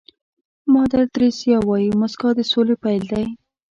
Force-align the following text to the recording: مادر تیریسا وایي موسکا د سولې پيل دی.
مادر 0.73 1.01
تیریسا 1.13 1.55
وایي 1.67 1.89
موسکا 1.99 2.29
د 2.37 2.39
سولې 2.51 2.75
پيل 2.83 3.03
دی. 3.11 3.23